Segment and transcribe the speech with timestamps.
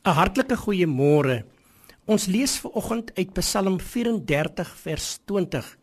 [0.00, 1.44] 'n Hartlike goeiemôre.
[2.08, 5.76] Ons lees ver oggend uit Psalm 34 vers 20.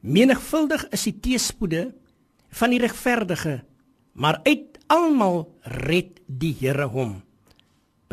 [0.00, 1.94] Menigvuldig is die teëspoede
[2.52, 3.62] van die regverdige,
[4.12, 5.48] maar uit almal
[5.88, 7.22] red die Here hom.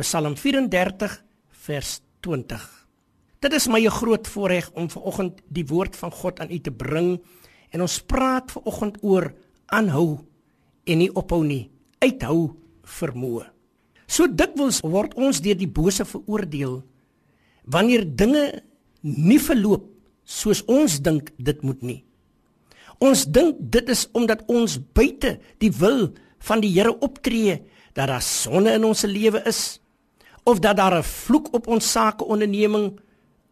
[0.00, 1.20] Psalm 34
[1.50, 2.64] vers 20.
[3.40, 6.72] Dit is my groot voorreg om ver oggend die woord van God aan u te
[6.72, 7.20] bring
[7.70, 9.34] en ons praat ver oggend oor
[9.66, 10.24] aanhou
[10.84, 11.68] en nie ophou nie,
[12.00, 13.59] uithou vermoë.
[14.10, 16.80] So dikwels word ons deur die bose veroordeel
[17.70, 18.42] wanneer dinge
[19.06, 19.84] nie verloop
[20.26, 22.00] soos ons dink dit moet nie.
[22.98, 26.10] Ons dink dit is omdat ons buite die wil
[26.48, 27.60] van die Here optree
[27.94, 29.78] dat daar sonde in ons lewe is
[30.48, 32.98] of dat daar 'n vloek op ons sake onderneming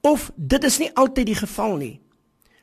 [0.02, 2.00] of dit is nie altyd die geval nie.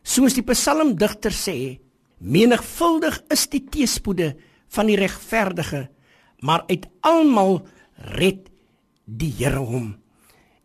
[0.03, 1.79] Soos die psalmdigter sê,
[2.19, 4.35] menigvuldig is die teëspoede
[4.67, 5.89] van die regverdige,
[6.39, 8.49] maar uit almal red
[9.05, 9.95] die Here hom.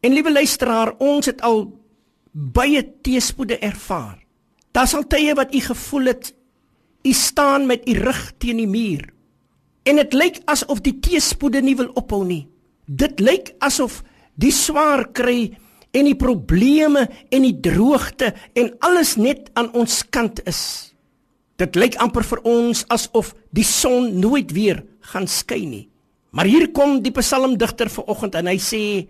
[0.00, 1.66] En liewe luisteraar, ons het al
[2.32, 4.18] baie teëspoede ervaar.
[4.72, 6.34] Daar sal tye wat u gevoel het
[7.02, 9.12] u staan met u rug teen die muur.
[9.82, 12.44] En dit lyk asof die teëspoede nie wil ophou nie.
[12.84, 14.02] Dit lyk asof
[14.40, 15.56] die swaar kry
[15.96, 20.62] en die probleme en die droogte en alles net aan ons kant is.
[21.60, 25.86] Dit lyk amper vir ons asof die son nooit weer gaan skyn nie.
[26.30, 29.08] Maar hier kom die psalmdigter vanoggend en hy sê: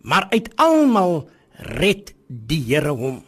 [0.00, 3.22] "Maar uit almal red die Here hom."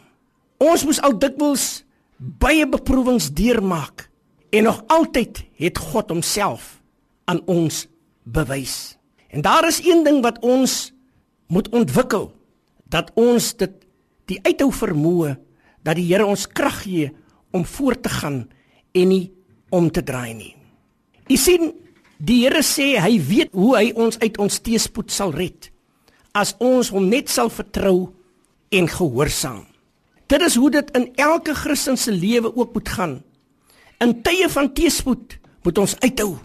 [0.57, 1.83] Ons moes al dikwels
[2.17, 4.09] baie beproewings deurmaak
[4.49, 6.81] en nog altyd het God homself
[7.25, 7.87] aan ons
[8.23, 8.97] bewys.
[9.29, 10.93] En daar is een ding wat ons
[11.47, 12.31] moet ontwikkel
[12.89, 13.71] dat ons dit
[14.25, 15.37] die uithou vermoë
[15.85, 17.11] dat die Here ons krag gee
[17.51, 18.49] om voort te gaan
[18.91, 19.31] en nie
[19.69, 20.55] om te draai nie.
[21.29, 21.71] U sien
[22.19, 25.71] Die Here sê hy weet hoe hy ons uit ons teëspoed sal red
[26.35, 28.11] as ons hom net sal vertrou
[28.75, 29.63] en gehoorsaam.
[30.29, 33.15] Dit is hoe dit in elke Christen se lewe ook moet gaan.
[34.03, 36.35] In tye van teëspoed moet ons uithou.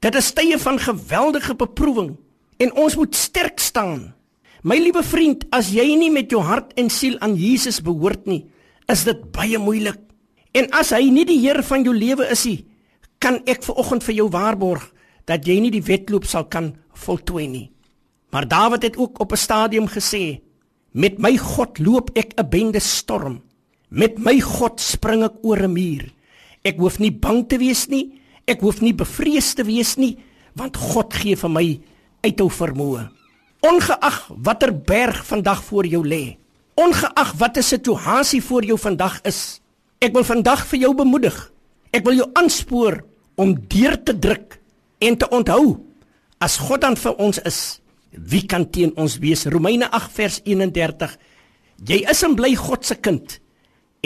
[0.00, 2.14] Dit is tye van geweldige beproewing
[2.62, 4.14] en ons moet sterk staan.
[4.64, 8.46] My liewe vriend, as jy nie met jou hart en siel aan Jesus behoort nie,
[8.88, 10.00] is dit baie moeilik.
[10.56, 12.60] En as hy nie die Heer van jou lewe is nie,
[13.20, 14.86] kan ek ver oggend vir jou waarborg
[15.26, 17.70] dat jy nie die wedloop sal kan voltooi nie.
[18.30, 20.40] Maar Dawid het ook op 'n stadium gesê:
[20.92, 23.42] "Met my God loop ek 'n bende storm.
[23.88, 26.12] Met my God spring ek oor 'n muur.
[26.62, 30.16] Ek hoef nie bang te wees nie, ek hoef nie bevrees te wees nie,
[30.54, 31.80] want God gee vir my
[32.22, 33.10] uithou vermoë.
[33.60, 36.36] Ongeag watter berg vandag voor jou lê,
[36.74, 39.60] ongeag watter situasie voor jou vandag is,
[39.98, 41.52] ek wil vandag vir jou bemoedig.
[41.92, 43.04] Ek wil jou aanspoor
[43.36, 44.58] om deur te druk
[44.98, 45.76] en te onthou
[46.42, 47.60] as God dan vir ons is
[48.10, 49.44] wie kan teen ons wees?
[49.52, 51.16] Romeine 8 vers 31
[51.88, 53.38] jy is en bly God se kind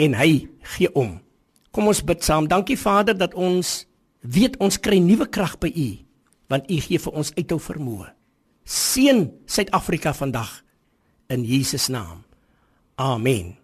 [0.01, 1.19] en hy gee om.
[1.71, 2.47] Kom ons bid saam.
[2.49, 3.85] Dankie Vader dat ons
[4.21, 5.91] weet ons kry nuwe krag by u
[6.51, 8.09] want u gee vir ons uithou vermoë.
[8.67, 10.59] Seën Suid-Afrika vandag
[11.31, 12.25] in Jesus naam.
[12.99, 13.60] Amen